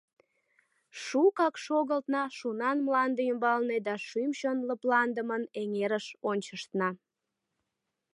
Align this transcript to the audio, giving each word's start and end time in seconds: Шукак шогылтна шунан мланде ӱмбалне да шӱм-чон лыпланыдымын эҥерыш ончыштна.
Шукак 1.03 1.55
шогылтна 1.65 2.23
шунан 2.37 2.77
мланде 2.85 3.21
ӱмбалне 3.31 3.77
да 3.87 3.95
шӱм-чон 4.07 4.57
лыпланыдымын 4.67 5.43
эҥерыш 5.61 6.05
ончыштна. 6.29 6.89